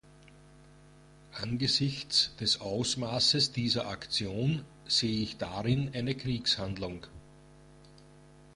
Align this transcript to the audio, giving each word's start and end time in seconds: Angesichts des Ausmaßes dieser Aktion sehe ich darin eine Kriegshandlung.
Angesichts 1.33 2.35
des 2.37 2.59
Ausmaßes 2.59 3.51
dieser 3.51 3.85
Aktion 3.87 4.65
sehe 4.87 5.21
ich 5.21 5.37
darin 5.37 5.91
eine 5.93 6.15
Kriegshandlung. 6.15 7.05